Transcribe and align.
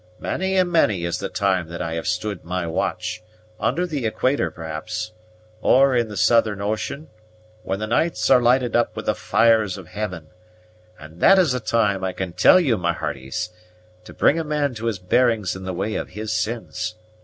Many 0.17 0.55
and 0.57 0.71
many 0.71 1.03
is 1.05 1.19
the 1.19 1.29
time 1.29 1.67
that 1.67 1.79
I 1.79 1.93
have 1.93 2.07
stood 2.07 2.43
my 2.43 2.65
watch, 2.65 3.21
under 3.59 3.85
the 3.85 4.07
equator 4.07 4.49
perhaps, 4.49 5.11
or 5.61 5.95
in 5.95 6.07
the 6.07 6.17
Southern 6.17 6.59
Ocean, 6.59 7.07
when 7.61 7.77
the 7.77 7.85
nights 7.85 8.27
are 8.31 8.41
lighted 8.41 8.75
up 8.75 8.95
with 8.95 9.05
the 9.05 9.13
fires 9.13 9.77
of 9.77 9.89
heaven; 9.89 10.29
and 10.97 11.19
that 11.21 11.37
is 11.37 11.51
the 11.51 11.59
time, 11.59 12.03
I 12.03 12.13
can 12.13 12.33
tell 12.33 12.59
you, 12.59 12.79
my 12.79 12.93
hearties, 12.93 13.51
to 14.05 14.11
bring 14.11 14.39
a 14.39 14.43
man 14.43 14.73
to 14.73 14.87
his 14.87 14.97
bearings 14.97 15.55
in 15.55 15.65
the 15.65 15.71
way 15.73 15.93
of 15.93 16.09
his 16.09 16.33
sins. 16.33 16.95